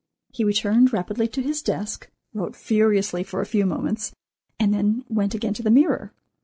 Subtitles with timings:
[0.33, 4.15] He returned rapidly to his desk, wrote furiously for a few moments,
[4.59, 6.11] and then went again to the mirror.